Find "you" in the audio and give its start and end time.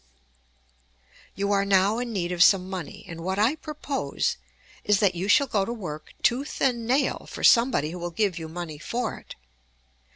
1.35-1.51, 5.13-5.27, 8.39-8.47